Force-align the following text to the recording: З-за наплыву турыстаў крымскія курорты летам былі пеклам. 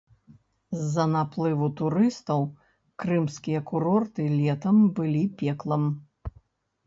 З-за 0.77 1.03
наплыву 1.15 1.67
турыстаў 1.81 2.41
крымскія 3.03 3.61
курорты 3.71 4.23
летам 4.39 4.77
былі 5.01 5.21
пеклам. 5.43 5.83